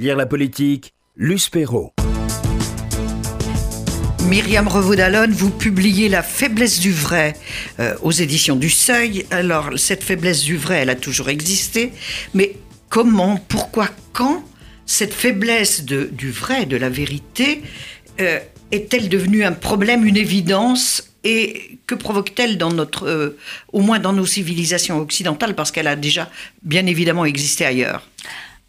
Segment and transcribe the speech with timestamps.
[0.00, 1.92] Lire la politique, Luce Perrault.
[4.24, 7.34] Myriam Revaud-Dallon, vous publiez La faiblesse du vrai
[7.80, 9.26] euh, aux éditions du Seuil.
[9.30, 11.92] Alors, cette faiblesse du vrai, elle a toujours existé,
[12.32, 12.56] mais
[12.88, 14.42] comment, pourquoi, quand
[14.86, 17.60] cette faiblesse du vrai, de la vérité,
[18.22, 18.38] euh,
[18.72, 23.36] est-elle devenue un problème, une évidence et que provoque-t-elle dans notre, euh,
[23.74, 26.30] au moins dans nos civilisations occidentales, parce qu'elle a déjà
[26.62, 28.08] bien évidemment existé ailleurs?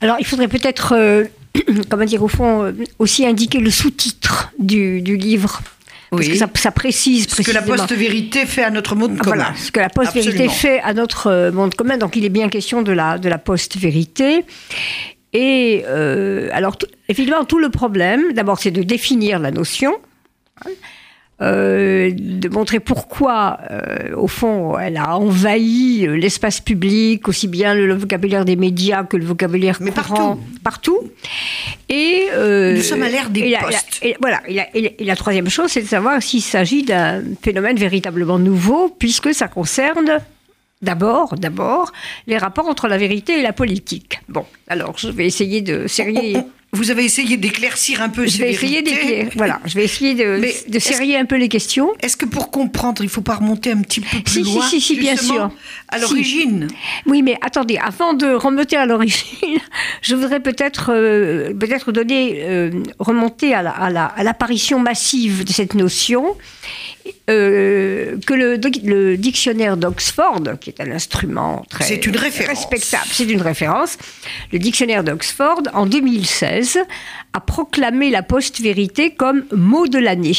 [0.02, 1.26] Alors, il faudrait peut-être, euh,
[1.90, 5.62] comment dire, au fond, euh, aussi indiquer le sous-titre du, du livre.
[6.10, 6.32] Parce Oui.
[6.32, 9.36] que ça, ça précise Ce que la post-vérité fait à notre monde commun.
[9.36, 11.98] Voilà, ce que la post-vérité fait à notre euh, monde commun.
[11.98, 14.44] Donc, il est bien question de la, de la post-vérité.
[15.34, 19.96] Et euh, alors, tout- évidemment, tout le problème, d'abord, c'est de définir la notion,
[20.66, 20.70] hein,
[21.42, 27.74] euh, de montrer pourquoi, euh, au fond, elle a envahi euh, l'espace public, aussi bien
[27.74, 30.40] le vocabulaire des médias que le vocabulaire Mais courant, partout.
[30.64, 31.12] partout.
[31.90, 34.00] Et euh, Nous sommes à l'ère des et la- et la- postes.
[34.04, 34.42] et voilà.
[34.48, 38.38] La, et la- et la troisième chose, c'est de savoir s'il s'agit d'un phénomène véritablement
[38.40, 40.20] nouveau, puisque ça concerne
[40.82, 41.92] d'abord, d'abord,
[42.28, 44.20] les rapports entre la vérité et la politique.
[44.30, 46.36] Bon, alors je vais essayer de serrer.
[46.74, 49.28] Vous avez essayé d'éclaircir un peu Je ces vais essayer.
[49.36, 50.42] Voilà, je vais essayer de,
[50.72, 51.92] de serrer un peu les questions.
[52.00, 54.80] Est-ce que pour comprendre, il faut pas remonter un petit peu plus Si, loin si,
[54.80, 55.50] si, bien sûr.
[55.90, 56.02] À Si.
[56.04, 56.68] l'origine?
[57.06, 59.60] Oui, mais attendez, avant de remonter à l'origine,
[60.02, 65.44] je voudrais peut-être euh, peut-être donner euh, remonter à la- à la- à l'apparition massive
[65.44, 66.38] de cette notion
[67.30, 72.58] euh, que le, dictionnaire d'Oxford, qui est un instrument très C'est une référence.
[72.58, 73.98] respectable, c'est une référence.
[74.52, 76.80] Le dictionnaire d'Oxford, en 2016,
[77.34, 80.38] a proclamé la post-vérité comme mot de l'année.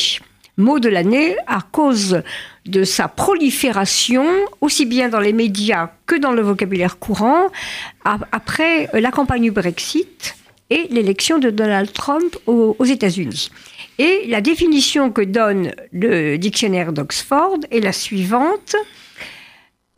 [0.58, 2.22] Mot de l'année à cause
[2.66, 4.26] de sa prolifération,
[4.60, 7.46] aussi bien dans les médias que dans le vocabulaire courant,
[8.04, 10.36] après la campagne du Brexit
[10.70, 13.50] et l'élection de Donald Trump aux, aux États-Unis.
[13.98, 18.74] Et la définition que donne le dictionnaire d'Oxford est la suivante.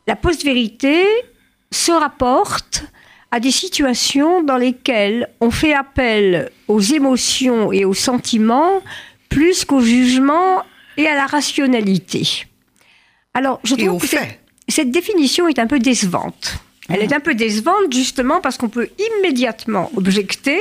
[0.07, 1.05] La post-vérité
[1.71, 2.85] se rapporte
[3.31, 8.81] à des situations dans lesquelles on fait appel aux émotions et aux sentiments
[9.29, 10.63] plus qu'au jugement
[10.97, 12.47] et à la rationalité.
[13.35, 14.17] Alors, je trouve que
[14.69, 16.59] cette, définition est un peu décevante.
[16.89, 20.61] Elle est un peu décevante justement parce qu'on peut immédiatement objecter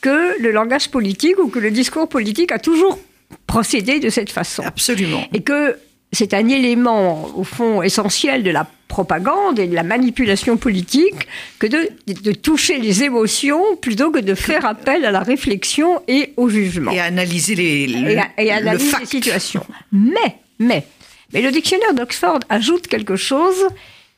[0.00, 2.98] que le langage politique ou que le discours politique a toujours
[3.46, 5.22] procédé de cette façon Absolument.
[5.32, 5.76] et que
[6.12, 11.28] c'est un élément, au fond, essentiel de la propagande et de la manipulation politique
[11.60, 16.32] que de, de toucher les émotions plutôt que de faire appel à la réflexion et
[16.36, 16.90] au jugement.
[16.90, 19.64] Et à analyser les, le, Et le analyser les situations.
[19.92, 20.84] Mais, mais,
[21.32, 23.68] mais le dictionnaire d'Oxford ajoute quelque chose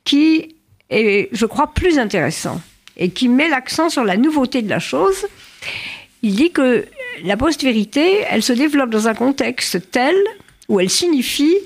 [0.04, 0.56] qui
[0.88, 2.59] est, je crois, plus intéressant
[2.97, 5.26] et qui met l'accent sur la nouveauté de la chose.
[6.22, 6.87] Il dit que
[7.25, 10.15] la post-vérité, elle se développe dans un contexte tel
[10.69, 11.56] où elle signifie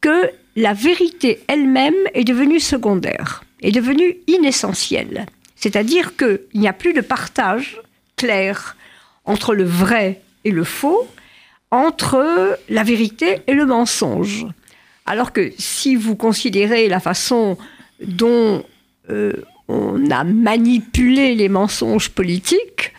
[0.00, 5.26] que la vérité elle-même est devenue secondaire, est devenue inessentielle.
[5.56, 7.80] C'est-à-dire qu'il n'y a plus de partage
[8.16, 8.76] clair
[9.24, 11.08] entre le vrai et le faux,
[11.70, 14.46] entre la vérité et le mensonge.
[15.06, 17.58] Alors que si vous considérez la façon
[18.00, 18.64] dont
[19.10, 19.32] euh,
[19.68, 22.93] on a manipulé les mensonges politiques,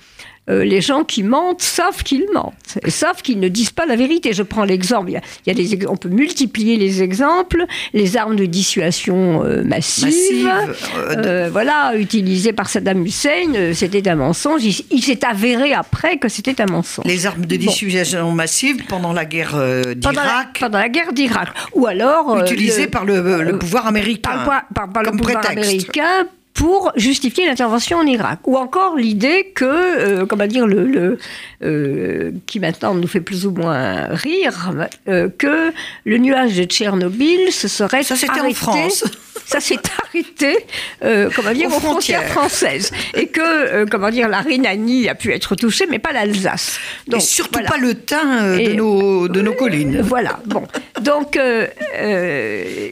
[0.49, 3.95] euh, les gens qui mentent savent qu'ils mentent et savent qu'ils ne disent pas la
[3.95, 4.31] vérité.
[4.33, 7.65] Je prends l'exemple, il y a, il y a des, on peut multiplier les exemples,
[7.93, 10.05] les armes de dissuasion euh, massives,
[10.43, 14.63] Massive, euh, de- voilà, utilisées par Saddam Hussein, c'était un mensonge.
[14.63, 17.05] Il, il s'est avéré après que c'était un mensonge.
[17.05, 17.65] les armes de Bon.
[17.65, 21.49] dissuasion massive pendant la guerre euh, pendant d'Irak, pendant la guerre d'Irak.
[21.73, 22.39] Ou alors.
[22.41, 24.29] utilisées par le, le pouvoir américain.
[24.31, 25.65] par, par- par- par le pouvoir prétexte.
[25.69, 28.39] américain pour justifier l'intervention en Irak.
[28.47, 31.17] Ou encore l'idée que, euh, comment dire, le, le,
[31.63, 34.71] euh, qui maintenant nous fait plus ou moins rire,
[35.07, 35.71] euh, que
[36.05, 39.03] le nuage de Tchernobyl se serait Ça, c'était en France.
[39.47, 39.77] Ça s'est
[40.07, 40.57] arrêté,
[41.03, 42.31] euh, comment dire, Aux aux frontières frontières.
[42.31, 42.91] françaises.
[43.13, 46.79] Et que, euh, comment dire, la Rhénanie a pu être touchée, mais pas l'Alsace.
[47.05, 47.69] Et Donc, surtout voilà.
[47.69, 50.01] pas le teint euh, de, Et- nos, de nos collines.
[50.01, 50.63] Voilà, bon.
[51.01, 52.89] Donc, euh, euh,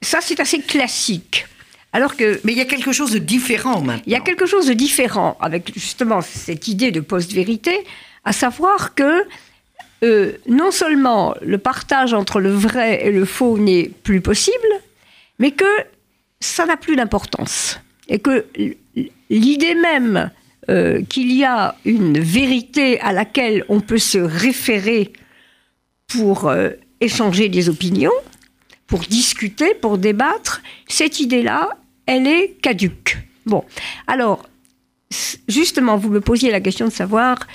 [0.00, 1.46] ça, c'est assez classique.
[1.92, 4.02] Alors que Mais il y a quelque chose de différent maintenant.
[4.06, 7.84] il y a quelque chose de différent avec justement cette idée de post-vérité,
[8.24, 9.24] à savoir que
[10.04, 14.56] euh, non seulement le partage entre le vrai et le faux n'est plus possible,
[15.38, 15.64] mais que
[16.40, 17.78] ça n'a plus d'importance.
[18.08, 18.46] Et que
[19.30, 20.30] l'idée même
[20.68, 25.12] euh, qu'il y a une vérité à laquelle on peut se référer
[26.08, 28.12] pour euh, échanger des opinions,
[28.86, 31.70] pour discuter, pour débattre, cette idée-là,
[32.06, 33.18] elle est caduque.
[33.46, 33.64] Bon,
[34.06, 34.48] alors,
[35.48, 37.46] justement, vous me posiez la question de savoir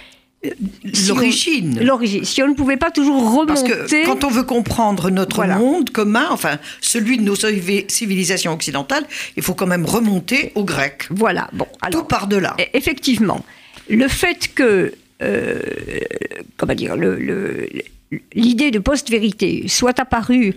[0.45, 0.49] euh,
[0.93, 1.83] si L'origine.
[1.83, 2.23] L'origine.
[2.23, 4.01] Si on ne pouvait pas toujours Parce remonter.
[4.03, 5.57] que quand on veut comprendre notre Voilà.
[5.57, 9.05] monde commun, enfin celui de nos civi- civilisations occidentales,
[9.35, 11.05] il faut quand même remonter aux Grecs.
[11.09, 11.65] Voilà, bon.
[11.81, 12.55] Alors, Tout part de là.
[12.59, 13.43] E- Effectivement,
[13.89, 14.93] le fait que,
[15.23, 15.59] euh,
[16.57, 16.95] comment dire,
[18.33, 20.53] l'idée de post-vérité soit apparue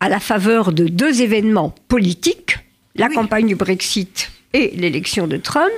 [0.00, 2.56] à la faveur de deux événements politiques,
[2.94, 3.14] la Oui.
[3.14, 5.70] campagne du Brexit et l'élection de Trump,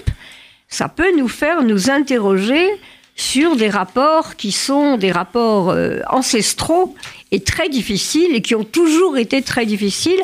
[0.69, 2.67] ça peut nous faire nous interroger
[3.17, 6.95] sur des rapports qui sont des rapports euh, ancestraux
[7.31, 10.21] et très difficiles et qui ont toujours été très difficiles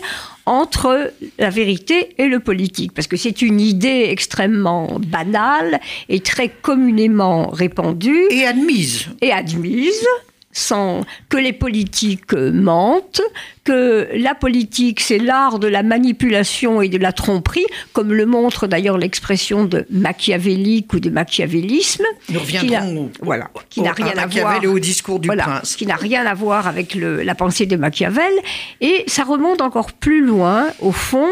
[0.47, 2.93] entre la vérité et le politique.
[2.93, 5.79] Parce que c'est une idée extrêmement banale
[6.09, 9.07] et très communément répandue Et admise.
[9.21, 10.05] et admise
[10.53, 13.21] sans que les politiques euh, mentent,
[13.65, 18.67] que la politique c'est l'art de la manipulation et de la tromperie, comme le montre
[18.67, 22.05] d'ailleurs l'expression de machiavélique ou de machiavélisme.
[22.31, 25.29] Nous qui n'a- reviendrons au- voilà, qui au- n'a rien à voir au discours du
[25.29, 25.77] voilà, prince.
[25.77, 28.33] qui n'a rien à voir avec le- la pensée de Machiavel.
[28.81, 31.29] Et ça remonte encore plus loin, au fond,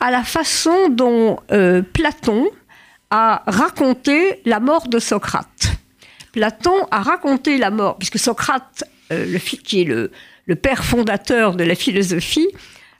[0.00, 2.46] à la façon dont euh, Platon
[3.10, 5.57] a raconté la mort de Socrate.
[6.32, 10.10] Platon a raconté la mort, puisque Socrate, euh, le, qui est le,
[10.46, 12.48] le père fondateur de la philosophie,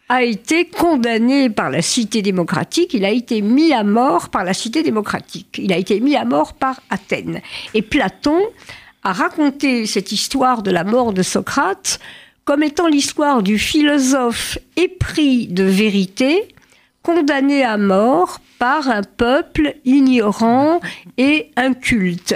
[0.08, 4.54] a été condamné par la cité démocratique, il a été mis à mort par la
[4.54, 7.42] cité démocratique, il a été mis à mort par Athènes.
[7.74, 8.40] Et Platon
[9.02, 12.00] a raconté cette histoire de la mort de Socrate
[12.44, 16.48] comme étant l'histoire du philosophe épris de vérité,
[17.02, 20.80] condamné à mort par un peuple ignorant
[21.18, 22.34] et inculte.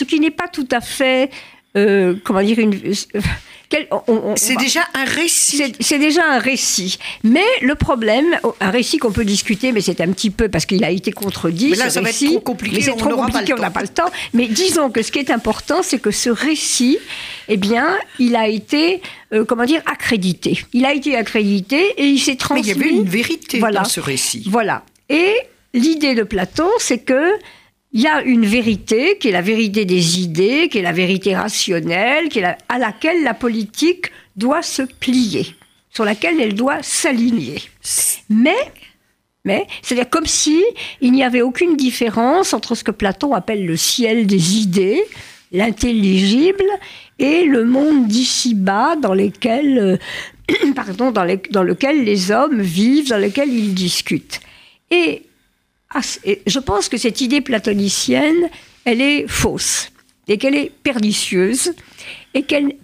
[0.00, 1.28] Ce qui n'est pas tout à fait,
[1.76, 2.74] euh, comment dire, une...
[4.36, 5.72] C'est déjà un récit.
[5.78, 6.98] c'est déjà un récit.
[7.22, 8.26] Mais le problème,
[8.60, 11.68] un récit qu'on peut discuter, mais c'est un petit peu parce qu'il a été contredit.
[11.70, 13.82] Mais là, ce ça va être trop compliqué, Mais c'est trop compliqué, on n'a pas
[13.82, 14.10] le temps.
[14.34, 16.98] Mais disons que ce qui est important, c'est que ce récit,
[17.46, 19.02] eh bien, il a été,
[19.32, 20.64] euh, comment dire, accrédité.
[20.72, 22.62] Il a été accrédité et il s'est Mais transmis.
[22.62, 23.82] il y avait une vérité Voilà.
[23.82, 24.42] dans ce récit.
[24.50, 24.82] Voilà.
[25.10, 25.32] Et
[25.74, 27.34] l'idée de Platon, c'est que
[27.92, 31.34] il y a une vérité qui est la vérité des idées, qui est la vérité
[31.34, 32.28] rationnelle,
[32.68, 35.46] à laquelle la politique doit se plier,
[35.90, 37.60] sur laquelle elle doit s'aligner.
[38.28, 38.72] Mais,
[39.44, 40.62] mais, c'est-à-dire comme si
[41.00, 45.02] il n'y avait aucune différence entre ce que Platon appelle le ciel des idées,
[45.50, 46.64] l'intelligible,
[47.18, 53.52] et le monde d'ici-bas dans lesquels, euh, pardon, dans, lequel les hommes vivent, dans lequel
[53.52, 54.40] ils discutent.
[54.92, 55.22] Et,
[56.24, 58.48] et je pense que cette idée platonicienne,
[58.84, 59.90] elle est fausse,
[60.28, 61.72] et qu'elle est pernicieuse,
[62.34, 62.76] et qu'elle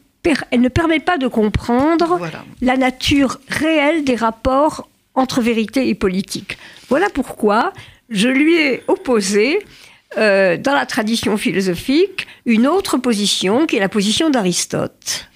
[0.51, 2.45] elle ne permet pas de comprendre Voilà.
[2.61, 6.59] la nature réelle des rapports entre vérité et politique.
[6.89, 7.73] Voilà pourquoi
[8.09, 9.61] je lui ai opposé,
[10.19, 15.29] euh, dans la tradition philosophique, une autre position qui est la position d'Aristote,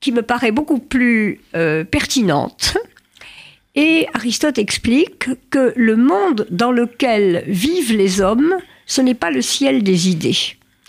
[0.00, 2.76] qui me paraît beaucoup plus euh, pertinente.
[3.74, 8.54] Et Aristote explique que le monde dans lequel vivent les hommes,
[8.86, 10.36] ce n'est pas le ciel des idées.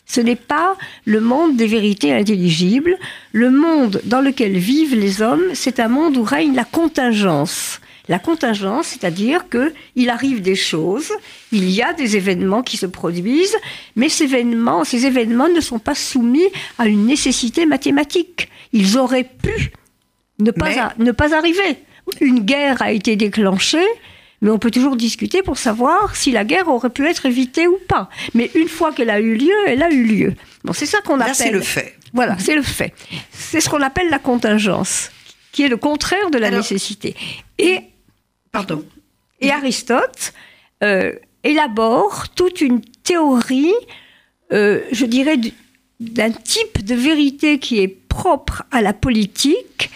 [0.06, 2.96] Ce n'est pas le monde des vérités intelligibles.
[3.32, 7.82] Le monde dans lequel vivent les hommes, c'est un monde où règne la contingence.
[8.08, 11.12] La contingence, c'est-à-dire que il arrive des choses,
[11.52, 13.58] il y a des événements qui se produisent,
[13.96, 16.46] mais ces événements, ces événements ne sont pas soumis
[16.78, 18.48] à une nécessité mathématique.
[18.74, 19.72] Ils auraient pu
[20.38, 21.78] ne pas, Mais- ne pas arriver.
[22.22, 23.86] Une guerre a été déclenchée,
[24.42, 27.78] mais on peut toujours discuter pour savoir si la guerre aurait pu être évitée ou
[27.88, 28.10] pas.
[28.34, 30.34] Mais une fois qu'elle a eu lieu, elle a eu lieu.
[30.64, 31.36] Bon, c'est ça qu'on Là, appelle.
[31.36, 31.96] c'est le fait.
[32.14, 32.94] Voilà, c'est le fait.
[33.32, 35.12] C'est ce qu'on appelle la contingence,
[35.52, 37.16] qui est le contraire de la Alors- nécessité.
[37.58, 37.80] Et
[38.52, 38.86] Pardon.
[39.42, 40.34] et Aristote
[40.84, 43.74] euh, élabore toute une théorie,
[44.54, 45.54] euh, je dirais, du-
[46.00, 49.90] d'un type de vérité qui est propre à la politique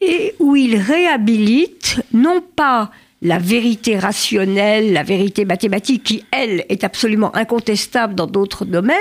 [0.00, 2.90] et où il réhabilite non pas
[3.22, 8.96] la vérité rationnelle, la vérité mathématique, qui, elle, est absolument incontestable dans d'autres domaines,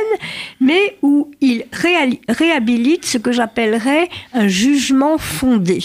[0.62, 5.80] mais où il réhabilite ce que j'appellerais un jugement fondé.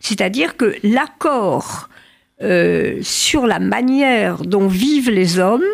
[0.00, 1.88] C'est-à-dire que l'accord
[2.42, 5.64] euh, sur la manière dont vivent les hommes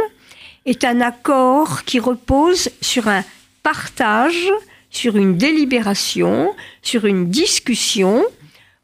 [0.65, 3.25] est un accord qui repose sur un
[3.65, 4.49] partage,
[4.91, 8.23] sur une délibération, sur une discussion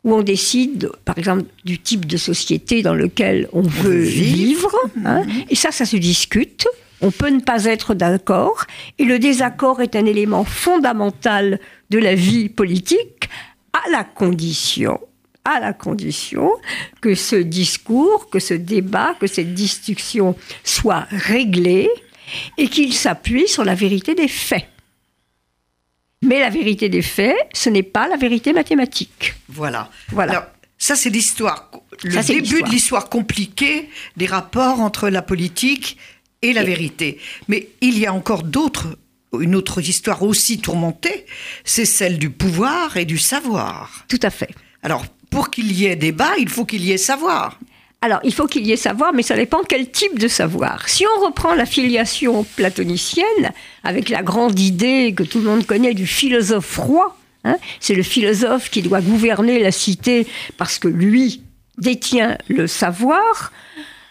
[0.05, 4.71] où on décide, par exemple, du type de société dans lequel on veut vivre.
[4.71, 4.76] vivre.
[5.05, 5.23] hein.
[5.50, 6.67] et ça, ça se discute.
[7.00, 8.64] On peut ne pas être d'accord.
[8.99, 13.28] Et le désaccord est un élément fondamental de la vie politique,
[13.73, 14.99] à la condition,
[15.45, 16.50] à la condition
[17.00, 21.88] que ce discours, que ce débat, que cette discussion soit réglée
[22.57, 24.67] et qu'il s'appuie sur la vérité des faits.
[26.22, 29.34] Mais la vérité des faits, ce n'est pas la vérité mathématique.
[29.48, 29.90] Voilà.
[30.10, 30.32] Voilà.
[30.32, 30.44] Alors,
[30.78, 31.70] ça, c'est l'histoire,
[32.04, 32.62] le Ça, début l'histoire.
[32.62, 35.96] de l'histoire compliquée des rapports entre la politique
[36.42, 37.18] et la Et- vérité.
[37.48, 38.98] Mais il y a encore d'autres,
[39.38, 41.26] une autre histoire aussi tourmentée,
[41.64, 44.04] c'est celle du pouvoir et du savoir.
[44.08, 44.50] Tout à fait.
[44.82, 47.58] Alors, pour qu'il y ait débat, il faut qu'il y ait savoir.
[48.00, 50.88] Alors, il faut qu'il y ait savoir, mais ça dépend quel type de savoir.
[50.88, 53.52] Si on reprend la filiation platonicienne,
[53.83, 58.05] avec la grande idée que tout le monde connaît du philosophe roi, hein, c'est le
[58.05, 60.28] philosophe qui doit gouverner la cité
[60.59, 61.43] parce que lui
[61.76, 63.52] détient le savoir,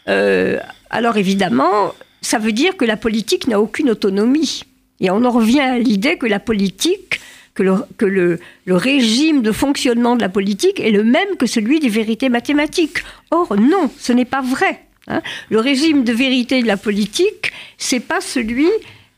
[0.10, 4.64] euh, alors évidemment, ça veut dire que la politique n'a aucune autonomie.
[5.00, 7.22] Et on en revient à l'idée que la politique,
[7.58, 11.48] que, le, que le, le régime de fonctionnement de la politique est le même que
[11.48, 13.00] celui des vérités mathématiques.
[13.32, 14.86] Or, non, ce n'est pas vrai.
[15.08, 15.22] hein.
[15.50, 18.70] Le régime de vérité de la politique, c'est pas celui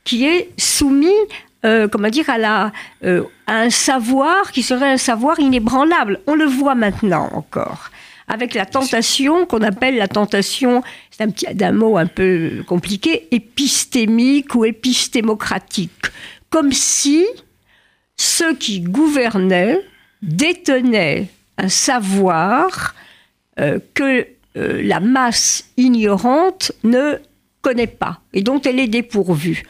[0.06, 1.22] qui est soumis,
[1.66, 2.72] euh, comment dire, à, la,
[3.04, 6.22] euh, à un savoir qui serait un savoir inébranlable.
[6.26, 7.90] On le voit maintenant encore
[8.32, 13.28] avec la tentation qu'on appelle la tentation, c'est un petit d'un mot un peu compliqué,
[13.32, 16.06] épistémique ou épistémocratique,
[16.52, 17.26] comme si
[18.20, 19.80] ceux qui gouvernaient
[20.22, 22.94] détenaient un savoir
[23.60, 27.16] euh, que euh, la masse ignorante ne
[27.62, 29.64] connaît pas et dont elle est dépourvue.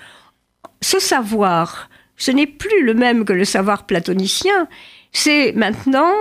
[0.82, 4.68] Ce savoir, ce n'est plus le même que le savoir platonicien,
[5.12, 6.12] c'est maintenant,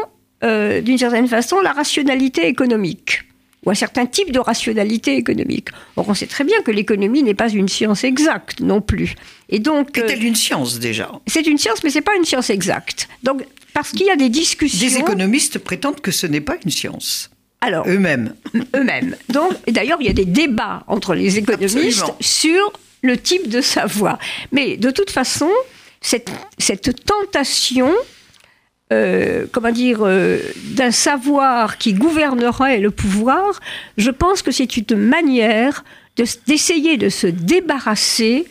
[0.45, 3.23] euh, d'une certaine façon, la rationalité économique
[3.69, 5.69] ou un certain type de rationalité économique.
[5.97, 9.15] Or, on sait très bien que l'économie n'est pas une science exacte non plus.
[9.51, 11.13] Et donc, euh, C'est-elle une science déjà?
[11.27, 13.09] c'est une science, mais c'est pas une science exacte.
[13.23, 13.45] Donc,
[13.75, 14.89] parce qu'il y a des discussions.
[14.89, 17.29] Des économistes prétendent que ce n'est pas une science,
[17.61, 18.35] Alors, eux-mêmes.
[18.75, 19.17] eux-mêmes.
[19.29, 22.17] Donc, et d'ailleurs, il y a des débats entre les économistes Absolument.
[22.21, 22.73] sur
[23.03, 24.19] le type de savoir.
[24.51, 25.51] Mais de toute façon,
[26.01, 27.93] cette, cette tentation,
[28.93, 30.39] euh, comment dire, euh,
[30.77, 33.61] d'un savoir qui gouvernerait le pouvoir,
[33.97, 35.85] je pense que c'est une manière
[36.17, 38.47] de- d'essayer de se débarrasser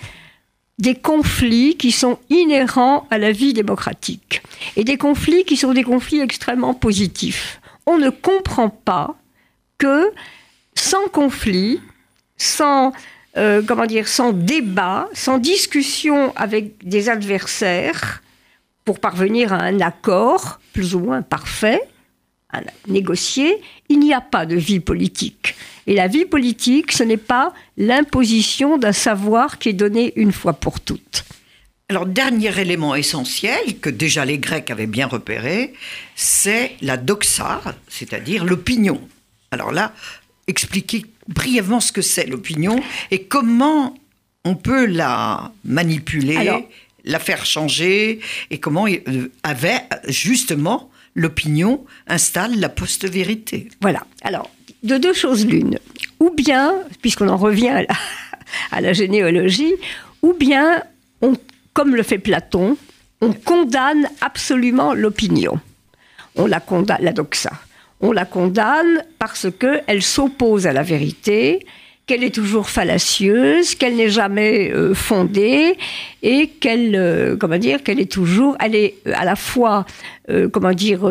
[0.79, 4.43] des conflits qui sont inhérents à la vie démocratique.
[4.75, 7.59] Et des conflits qui sont des conflits extrêmement positifs.
[7.87, 9.15] On ne comprend pas
[9.79, 10.11] que
[10.75, 11.79] sans conflit,
[12.37, 12.93] sans,
[13.37, 18.21] euh, comment dire, sans débat, sans discussion avec des adversaires,
[18.87, 21.81] pour parvenir à un accord plus ou moins parfait,
[22.53, 23.53] à négocier,
[23.89, 25.55] il n'y a pas de vie politique.
[25.87, 30.53] Et la vie politique, ce n'est pas l'imposition d'un savoir qui est donné une fois
[30.53, 31.25] pour toutes.
[31.89, 35.73] Alors, dernier élément essentiel que déjà les Grecs avaient bien repéré,
[36.15, 39.01] c'est la doxa, c'est-à-dire l'opinion.
[39.51, 39.91] Alors là,
[40.47, 43.97] expliquez brièvement ce que c'est l'opinion et comment
[44.45, 46.61] on peut la manipuler, Alors-
[47.07, 48.19] la faire changer
[48.51, 53.69] et comment euh, avait justement l'opinion installe la post-vérité.
[53.81, 54.05] Voilà.
[54.21, 54.51] Alors,
[54.83, 55.79] de deux choses l'une.
[56.19, 57.85] Ou bien, puisqu'on en revient
[58.71, 59.73] à la, généalogie,
[60.21, 60.83] ou bien,
[61.21, 61.33] on,
[61.73, 62.77] comme le fait Platon,
[63.21, 65.59] on condamne absolument l'opinion.
[66.35, 67.51] On la condamne, la doxa.
[67.99, 71.65] On la condamne parce qu'elle s'oppose à la vérité,
[72.07, 75.77] qu'elle est toujours fallacieuse, qu'elle n'est jamais euh, fondée
[76.23, 79.85] et qu'elle, euh, comment dire, qu'elle est toujours, elle est euh, à la fois,
[80.51, 81.09] comment dire,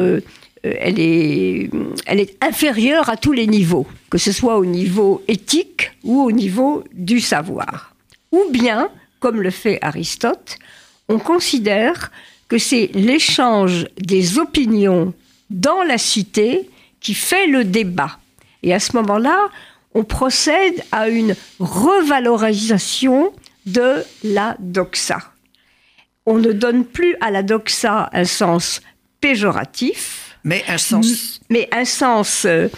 [0.62, 1.71] elle est,
[2.07, 6.33] elle est inférieure à tous les niveaux, que ce soit au niveau éthique ou au
[6.33, 7.95] niveau du savoir.
[8.31, 10.59] Ou bien, comme le fait Aristote,
[11.09, 12.11] on considère
[12.49, 15.15] que c'est l'échange des opinions
[15.49, 16.69] dans la cité
[17.00, 18.19] qui fait le débat.
[18.62, 19.49] Et à ce moment-là,
[19.97, 23.33] on procède à une revalorisation
[23.65, 25.21] de la doxa.
[26.26, 28.83] On ne donne plus à la doxa un sens
[29.23, 31.41] péjoratif, Mais un sens.
[31.49, 32.69] mais un sens euh,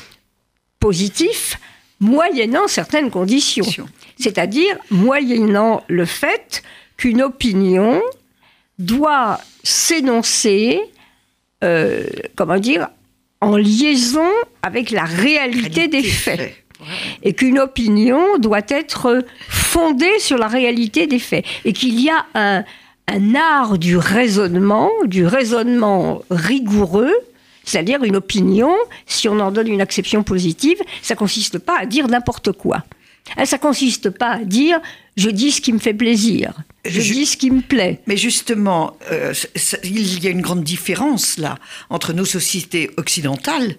[0.78, 1.58] positif,
[1.98, 3.64] moyennant certaines conditions.
[3.64, 3.88] Conditions.
[4.16, 6.62] C'est-à-dire moyennant le fait
[6.96, 8.00] qu'une opinion
[8.78, 10.80] doit s'énoncer,
[11.64, 12.04] euh,
[12.36, 12.88] comment dire,
[13.40, 14.30] en liaison
[14.62, 16.64] avec la réalité, des faits.
[17.22, 21.44] Et qu'une opinion doit être fondée sur la réalité des faits.
[21.64, 22.64] Et qu'il y a un,
[23.08, 27.12] un art du raisonnement, du raisonnement rigoureux,
[27.64, 28.72] c'est-à-dire une opinion,
[29.06, 32.84] si on en donne une acception positive, ça consiste pas à dire n'importe quoi.
[33.36, 34.80] Hein, Ça consiste pas à dire
[35.16, 36.52] je dis ce qui me fait plaisir,
[36.86, 38.00] je, Je- dis ce qui me plaît.
[38.06, 39.34] Mais justement, euh,
[39.84, 41.56] il y a une grande différence là
[41.90, 43.74] entre nos sociétés occidentales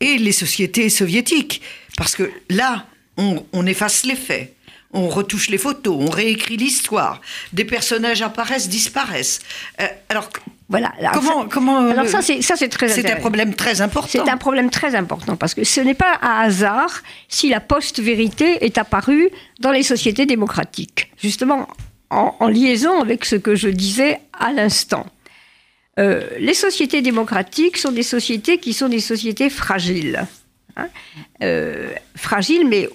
[0.00, 1.62] et les sociétés soviétiques.
[2.00, 4.54] Parce que là, on, on efface les faits,
[4.92, 7.20] on retouche les photos, on réécrit l'histoire,
[7.52, 9.38] des personnages apparaissent, disparaissent.
[9.80, 10.28] Euh, alors,
[10.70, 10.92] Voilà.
[10.98, 11.42] Alors comment.
[11.42, 14.08] ça- comment alors euh, ça, c'est ça, c'est très c'est un problème très important.
[14.24, 18.64] C'est un problème très important parce que ce n'est pas un hasard si la post-vérité
[18.64, 19.28] est apparue
[19.60, 21.12] dans les sociétés démocratiques.
[21.22, 21.68] Justement,
[22.10, 25.06] en, en liaison avec ce que je disais à l'instant.
[25.98, 30.26] Euh, les sociétés démocratiques sont des sociétés qui sont des sociétés fragiles.
[30.76, 30.88] Hein.
[31.42, 32.88] Euh, fragiles, mais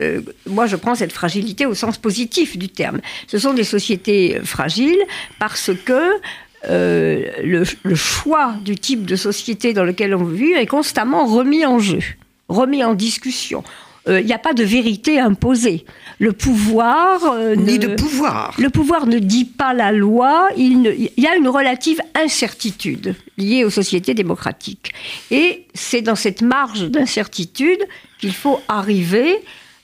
[0.00, 3.00] euh, moi je prends cette fragilité au sens positif du terme.
[3.26, 5.02] Ce sont des sociétés fragiles
[5.38, 6.20] parce que
[6.68, 11.78] euh, le choix du type de société dans lequel on vit est constamment remis en
[11.78, 12.00] jeu,
[12.48, 13.62] remis en discussion.
[14.08, 15.84] Euh, Il n'y a pas de vérité imposée.
[16.18, 18.54] Le pouvoir euh, Ni ne- de pouvoir.
[18.58, 23.14] le pouvoir ne dit pas la loi, il, ne- il y a une relative incertitude
[23.36, 24.92] liée aux sociétés démocratiques.
[25.30, 27.84] Et c'est dans cette marge d'incertitude
[28.18, 29.36] qu'il faut arriver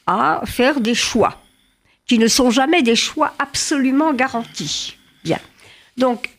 [0.06, 1.40] à faire des choix,
[2.06, 4.96] qui ne sont jamais des choix absolument garantis.
[5.24, 5.38] Bien.
[5.96, 6.30] Donc,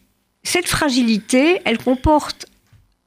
[0.44, 2.46] cette fragilité, elle comporte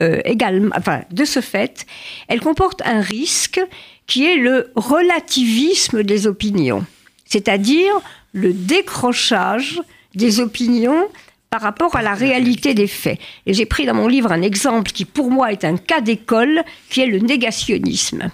[0.03, 1.85] euh, également, enfin, de ce fait,
[2.29, 3.61] elle comporte un risque
[4.09, 6.85] qui est le relativisme des opinions,
[7.25, 7.93] c'est-à-dire
[8.33, 9.81] le décrochage
[10.15, 11.09] des opinions
[11.51, 13.19] par rapport à la réalité des faits.
[13.47, 16.63] Et j'ai pris dans mon livre un exemple qui, pour moi, est un cas d'école,
[16.91, 18.31] qui est le négationnisme.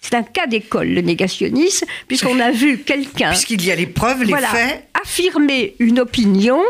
[0.00, 4.22] C'est un cas d'école, le négationnisme, puisqu'on a vu quelqu'un Puisqu'il y a les preuves,
[4.22, 4.88] les voilà, faits.
[5.00, 6.60] affirmer une opinion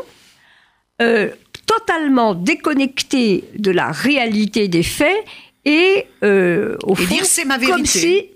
[1.00, 1.30] euh,
[1.66, 5.24] totalement déconnectée de la réalité des faits
[5.64, 7.86] et euh, au Et fond, dire, c'est ma comme vérité.
[7.86, 8.26] si,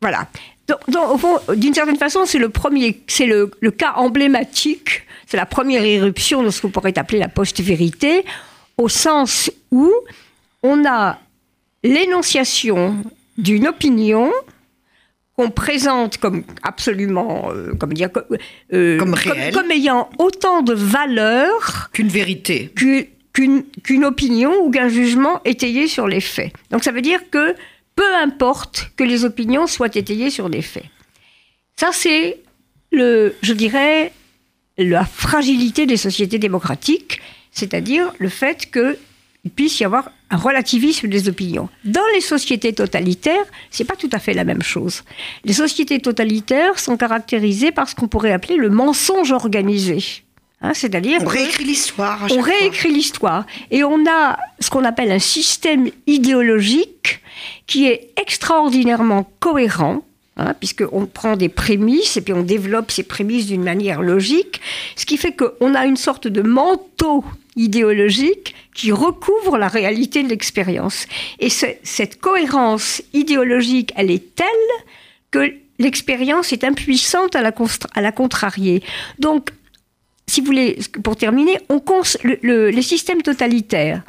[0.00, 0.28] voilà.
[0.66, 5.02] Donc, donc, au fond, d'une certaine façon, c'est le premier, c'est le, le cas emblématique,
[5.26, 8.24] c'est la première éruption de ce qu'on pourrait appeler la post-vérité,
[8.76, 9.92] au sens où
[10.62, 11.18] on a
[11.82, 13.02] l'énonciation
[13.38, 14.30] d'une opinion
[15.36, 18.24] qu'on présente comme absolument, euh, comme dire, comme,
[18.72, 19.14] euh, Comme
[19.52, 22.72] comme ayant autant de valeur Qu'une vérité.
[23.82, 26.52] Qu'une opinion ou qu'un jugement étayé sur les faits.
[26.70, 27.54] Donc ça veut dire que
[27.94, 30.86] peu importe que les opinions soient étayées sur des faits.
[31.76, 32.40] Ça, c'est,
[32.90, 34.12] le, je dirais,
[34.76, 37.20] la fragilité des sociétés démocratiques,
[37.52, 41.68] c'est-à-dire le fait qu'il puisse y avoir un relativisme des opinions.
[41.84, 45.02] Dans les sociétés totalitaires, c'est pas tout à fait la même chose.
[45.44, 49.98] Les sociétés totalitaires sont caractérisées par ce qu'on pourrait appeler le mensonge organisé.
[50.60, 52.42] Hein, c'est-à-dire On réécrit l'histoire on fois.
[52.42, 57.20] réécrit l'histoire et on a ce qu'on appelle un système idéologique
[57.66, 60.02] qui est extraordinairement cohérent.
[60.36, 64.60] hein, puisqu'on prend des prémices et puis on développe ces prémices d'une manière logique,
[64.96, 67.24] ce qui fait qu'on a une sorte de manteau
[67.56, 71.06] idéologique qui recouvre la réalité de l'expérience.
[71.40, 74.46] Et ce- cette cohérence idéologique, elle est telle
[75.32, 77.52] que l'expérience est impuissante à la,
[77.94, 78.82] à la contrarier.
[79.18, 79.50] Donc,
[80.28, 84.02] si vous voulez, pour terminer, on cons- le- le- les systèmes totalitaires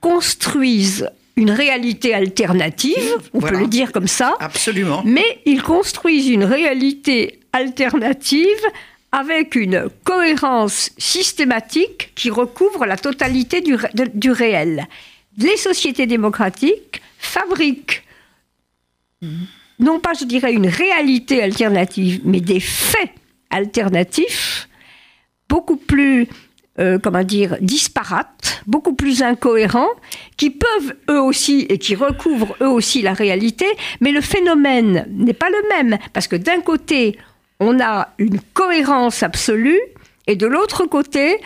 [0.00, 3.58] construisent une réalité alternative, on Voilà.
[3.58, 5.02] peut le dire comme ça, Absolument.
[5.04, 8.46] mais ils construisent une réalité alternative
[9.10, 14.86] avec une cohérence systématique qui recouvre la totalité du, de- du réel.
[15.38, 18.02] Les sociétés démocratiques fabriquent
[19.80, 23.10] non pas, je dirais, une réalité alternative, mais des faits
[23.50, 24.68] alternatifs
[25.54, 26.26] beaucoup plus,
[26.80, 29.94] euh, comment dire, disparates, beaucoup plus incohérents,
[30.36, 33.66] qui peuvent eux aussi et qui recouvrent eux aussi la réalité,
[34.00, 37.16] mais le phénomène n'est pas le même, parce que d'un côté,
[37.60, 39.80] on a une cohérence absolue,
[40.26, 41.36] et de l'autre côté,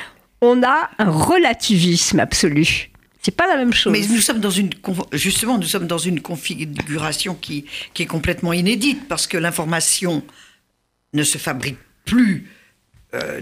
[0.41, 2.91] on a un relativisme absolu.
[3.21, 3.93] C'est pas la même chose.
[3.93, 4.71] Mais nous sommes dans une
[5.13, 10.23] justement nous sommes dans une configuration qui qui est complètement inédite parce que l'information
[11.13, 12.47] ne se fabrique plus
[13.15, 13.41] euh,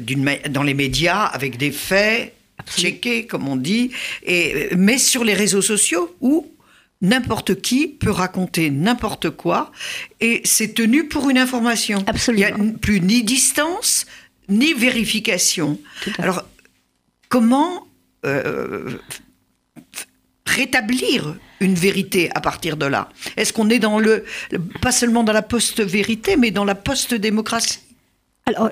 [0.50, 2.34] dans les médias avec des faits
[2.76, 3.90] checkés comme on dit
[4.24, 6.50] et mais sur les réseaux sociaux où
[7.02, 9.70] n'importe qui peut raconter n'importe quoi
[10.20, 12.02] et c'est tenu pour une information.
[12.06, 12.46] Absolument.
[12.56, 14.06] Il n'y a plus ni distance
[14.48, 15.78] ni vérification.
[16.18, 16.44] Alors
[17.28, 17.86] comment
[18.24, 18.98] euh,
[20.46, 23.08] rétablir une vérité à partir de là?
[23.36, 27.80] Est-ce qu'on est dans le, le- pas seulement dans la post-vérité, mais dans la post-démocratie?
[28.48, 28.70] Alors,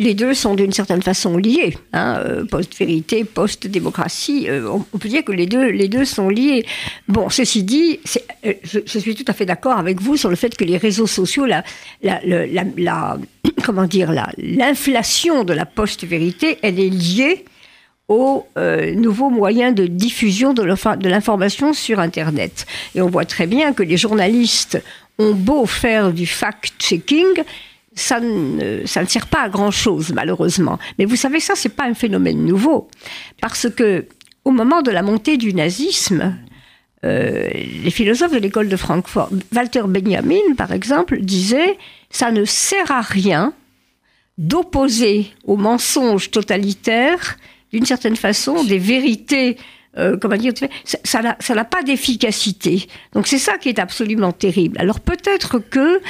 [0.00, 1.78] les deux sont d'une certaine façon liés.
[1.92, 6.66] Hein, euh, post-vérité, post-démocratie, euh, on, peut dire que les deux, les deux sont liés.
[7.06, 8.00] Bon, ceci dit,
[8.44, 11.06] euh, je, suis tout à fait d'accord avec vous sur le fait que les réseaux
[11.06, 11.62] sociaux, la,
[12.02, 13.18] la, la, la
[13.64, 17.44] comment dire, l'inflation de la post-vérité, elle est liée
[18.08, 18.44] aux
[18.96, 22.66] nouveaux moyens de diffusion de l'information sur Internet.
[22.96, 24.82] Et on voit très bien que les journalistes
[25.18, 27.44] ont beau faire du fact-checking,
[27.94, 30.78] ça ne, sert pas à grand chose, malheureusement.
[30.98, 32.88] Mais vous savez, ça, c'est pas un phénomène nouveau.
[33.40, 34.06] Parce que,
[34.44, 36.36] au moment de la montée du nazisme,
[37.04, 41.78] euh, les philosophes de l'école de Francfort, Walter Benjamin, par exemple, disait
[42.10, 43.52] ça ne sert à rien
[44.38, 47.36] d'opposer au mensonge totalitaire,
[47.72, 49.56] d'une certaine façon, des vérités.
[49.98, 50.52] Euh, comment dire,
[50.84, 52.86] ça n'a pas d'efficacité.
[53.12, 54.78] Donc c'est ça qui est absolument terrible.
[54.78, 56.00] Alors peut-être que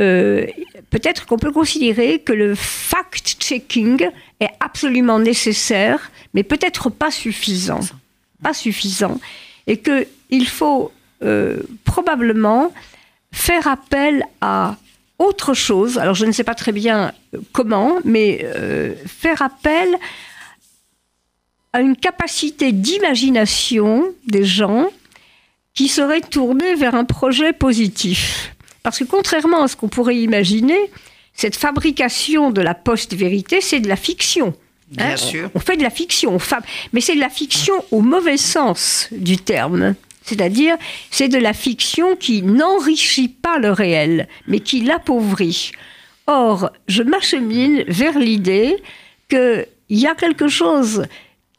[0.00, 0.46] euh,
[0.88, 4.08] peut-être qu'on peut considérer que le fact-checking
[4.40, 7.80] est absolument nécessaire, mais peut-être pas suffisant.
[8.42, 9.20] Pas suffisant.
[9.66, 10.90] Et qu'il faut
[11.22, 12.72] euh, probablement
[13.32, 14.76] faire appel à
[15.18, 15.98] autre chose.
[15.98, 17.12] Alors je ne sais pas très bien
[17.52, 19.88] comment, mais euh, faire appel
[21.72, 24.88] à une capacité d'imagination des gens
[25.74, 28.54] qui seraient tournés vers un projet positif.
[28.82, 30.78] Parce que contrairement à ce qu'on pourrait imaginer,
[31.34, 34.54] cette fabrication de la post-vérité, c'est de la fiction.
[34.90, 35.50] Bien hein, sûr.
[35.54, 36.38] On, fait de la fiction,
[36.92, 39.94] mais c'est de la fiction au mauvais sens du terme.
[40.22, 40.76] C'est-à-dire,
[41.10, 45.72] c'est de la fiction qui n'enrichit pas le réel, mais qui l'appauvrit.
[46.26, 48.76] Or, je m'achemine vers l'idée
[49.28, 51.06] qu'il y a quelque chose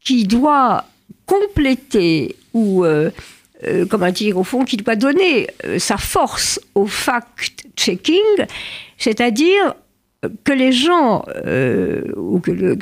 [0.03, 0.85] qui doit
[1.25, 3.11] compléter ou euh,
[3.67, 8.45] euh, comment dire, au fond, qui doit donner euh, sa force au fact-checking,
[8.97, 9.75] c'est-à-dire
[10.43, 12.77] que les gens, euh, ou que, le,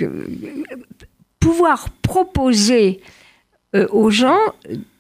[1.40, 3.00] pouvoir proposer
[3.92, 4.40] aux gens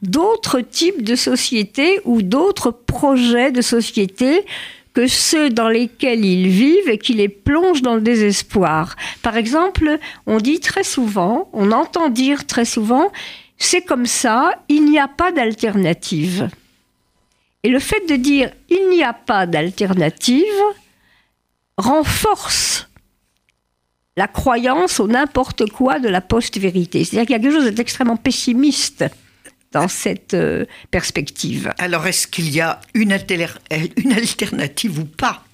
[0.03, 4.45] d'autres types de sociétés ou d'autres projets de société
[4.93, 8.95] que ceux dans lesquels ils vivent et qui les plongent dans le désespoir.
[9.21, 13.11] Par exemple, on dit très souvent, on entend dire très souvent,
[13.59, 16.49] c'est comme ça, il n'y a pas d'alternative.
[17.63, 20.45] Et le fait de dire il n'y a pas d'alternative
[21.77, 22.87] renforce
[24.15, 27.03] la croyance au n'importe quoi de la post-vérité.
[27.03, 29.05] C'est-à-dire qu'il y a quelque chose d'extrêmement pessimiste
[29.71, 31.71] dans cette euh, perspective.
[31.77, 33.17] Alors, est-ce qu'il y a une,
[33.97, 35.45] une, alternative ou pas?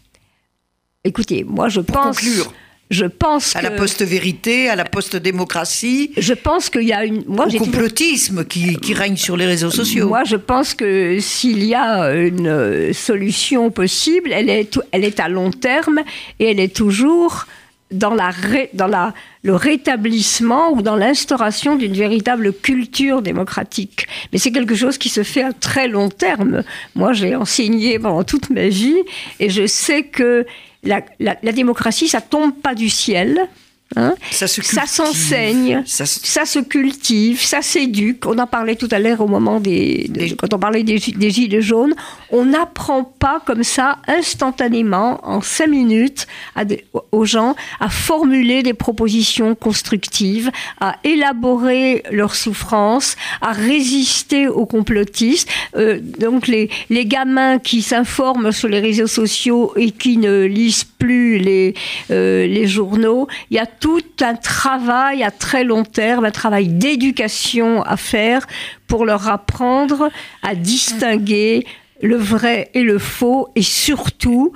[1.04, 2.18] Écoutez, moi je pense.
[2.18, 2.54] Conclure
[2.92, 6.12] je pense à la post-vérité, à la post-démocratie.
[6.18, 9.72] Je pense qu'il y a une moi, au complotisme qui, qui, règne sur les réseaux
[9.72, 10.08] sociaux.
[10.08, 15.30] Moi, je pense que s'il y a une solution possible, elle est, elle est à
[15.30, 16.02] long terme
[16.40, 17.48] et elle est toujours
[17.92, 18.32] dans, la
[18.74, 24.08] dans la, le rétablissement ou dans l'instauration d'une véritable culture démocratique.
[24.32, 26.64] Mais c'est quelque chose qui se fait à très long terme.
[26.94, 28.98] Moi, j'ai enseigné pendant toute ma vie
[29.40, 30.46] et je sais que
[30.86, 33.48] la, démocratie, ça tombe pas du ciel.
[33.96, 34.16] Hein?
[34.32, 38.26] Ça s'enseigne, ça, ça, se cultive, ça s'éduque.
[38.26, 41.62] On en parlait tout à l'heure au moment des, quand on parlait des, des gilets
[41.62, 41.94] jaunes.
[42.32, 46.64] On n'apprend pas comme ça instantanément en cinq minutes à
[47.12, 55.48] aux gens à formuler des propositions constructives, à élaborer leurs souffrances, à résister aux complotistes.
[55.78, 60.84] Euh, donc les, les gamins qui s'informent sur les réseaux sociaux et qui ne lisent
[60.84, 61.76] plus les,
[62.10, 66.68] euh, les journaux, il y a tout un travail à très long terme, un travail
[66.68, 68.46] d'éducation à faire
[68.88, 70.10] pour leur apprendre
[70.42, 71.66] à distinguer
[72.02, 74.54] le vrai et le faux et surtout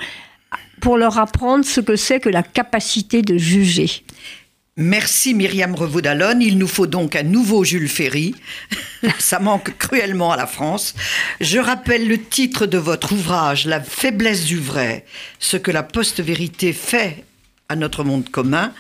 [0.82, 4.04] pour leur apprendre ce que c'est que la capacité de juger.
[4.82, 6.40] Merci Myriam Revaudalon.
[6.40, 8.34] Il nous faut donc un nouveau Jules Ferry.
[9.20, 10.96] Ça manque cruellement à la France.
[11.42, 15.06] Je rappelle le titre de votre ouvrage, La faiblesse du vrai,
[15.40, 17.26] ce que la post-vérité fait
[17.70, 18.74] à notre monde commun.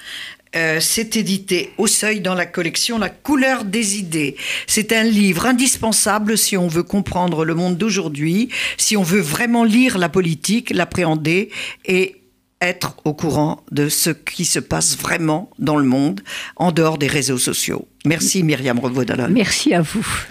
[0.55, 4.35] Euh, c'est édité au seuil dans la collection La couleur des idées.
[4.65, 9.63] C'est un livre indispensable si on veut comprendre le monde d'aujourd'hui, si on veut vraiment
[9.63, 11.51] lire la politique, l'appréhender
[11.85, 12.15] et
[12.61, 16.21] être au courant de ce qui se passe vraiment dans le monde
[16.55, 17.87] en dehors des réseaux sociaux.
[18.05, 19.27] Merci Myriam Revaudalon.
[19.29, 20.25] Merci à vous.